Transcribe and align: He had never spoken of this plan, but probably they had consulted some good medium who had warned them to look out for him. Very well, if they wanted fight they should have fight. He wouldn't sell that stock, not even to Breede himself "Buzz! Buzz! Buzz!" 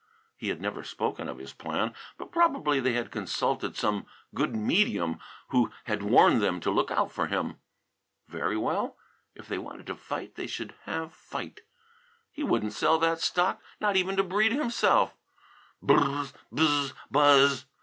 He 0.35 0.47
had 0.49 0.59
never 0.59 0.83
spoken 0.83 1.29
of 1.29 1.37
this 1.37 1.53
plan, 1.53 1.93
but 2.17 2.31
probably 2.31 2.79
they 2.79 2.93
had 2.93 3.11
consulted 3.11 3.77
some 3.77 4.07
good 4.33 4.55
medium 4.55 5.19
who 5.49 5.71
had 5.83 6.01
warned 6.01 6.41
them 6.41 6.59
to 6.61 6.71
look 6.71 6.89
out 6.89 7.11
for 7.11 7.27
him. 7.27 7.57
Very 8.27 8.57
well, 8.57 8.97
if 9.35 9.47
they 9.47 9.59
wanted 9.59 9.95
fight 9.99 10.33
they 10.33 10.47
should 10.47 10.73
have 10.85 11.13
fight. 11.13 11.61
He 12.31 12.41
wouldn't 12.41 12.73
sell 12.73 12.97
that 12.97 13.21
stock, 13.21 13.61
not 13.79 13.95
even 13.95 14.15
to 14.17 14.23
Breede 14.23 14.53
himself 14.53 15.13
"Buzz! 15.83 16.33
Buzz! 16.51 16.95
Buzz!" 17.11 17.67